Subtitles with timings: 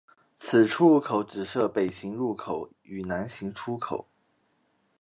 [0.33, 4.07] 此出入口只设北行入口与南行出口。